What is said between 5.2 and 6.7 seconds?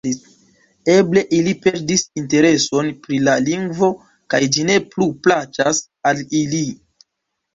plaĉas al ili.